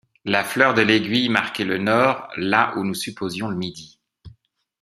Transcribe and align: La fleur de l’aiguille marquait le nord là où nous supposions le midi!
La 0.25 0.43
fleur 0.43 0.73
de 0.73 0.81
l’aiguille 0.81 1.29
marquait 1.29 1.63
le 1.63 1.77
nord 1.77 2.27
là 2.35 2.73
où 2.75 2.83
nous 2.83 2.95
supposions 2.95 3.49
le 3.49 3.55
midi! 3.55 3.99